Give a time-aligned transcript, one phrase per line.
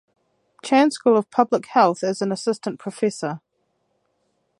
[0.63, 3.39] Chan School of Public Health as an Assistant professor.